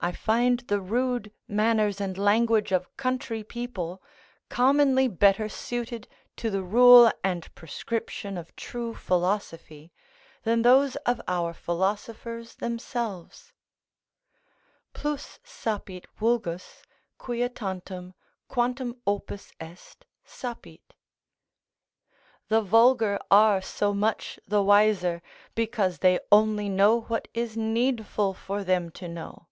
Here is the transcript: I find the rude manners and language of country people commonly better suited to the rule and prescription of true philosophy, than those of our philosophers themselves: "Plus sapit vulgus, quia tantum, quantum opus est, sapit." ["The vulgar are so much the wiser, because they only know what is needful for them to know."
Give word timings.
I 0.00 0.10
find 0.10 0.58
the 0.58 0.80
rude 0.80 1.32
manners 1.48 2.00
and 2.00 2.18
language 2.18 2.72
of 2.72 2.94
country 2.96 3.44
people 3.44 4.02
commonly 4.50 5.06
better 5.06 5.48
suited 5.48 6.08
to 6.36 6.50
the 6.50 6.64
rule 6.64 7.10
and 7.22 7.54
prescription 7.54 8.36
of 8.36 8.54
true 8.56 8.92
philosophy, 8.94 9.92
than 10.42 10.60
those 10.62 10.96
of 11.06 11.22
our 11.28 11.54
philosophers 11.54 12.56
themselves: 12.56 13.52
"Plus 14.94 15.38
sapit 15.44 16.04
vulgus, 16.18 16.82
quia 17.16 17.48
tantum, 17.48 18.14
quantum 18.48 19.00
opus 19.06 19.52
est, 19.60 20.04
sapit." 20.26 20.92
["The 22.48 22.60
vulgar 22.60 23.20
are 23.30 23.62
so 23.62 23.94
much 23.94 24.40
the 24.46 24.60
wiser, 24.60 25.22
because 25.54 26.00
they 26.00 26.18
only 26.32 26.68
know 26.68 27.02
what 27.02 27.28
is 27.32 27.56
needful 27.56 28.34
for 28.34 28.64
them 28.64 28.90
to 28.90 29.08
know." 29.08 29.46